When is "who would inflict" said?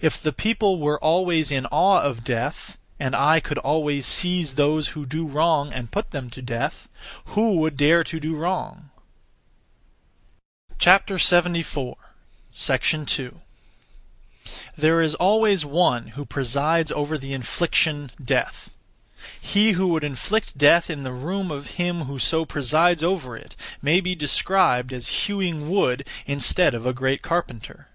19.72-20.56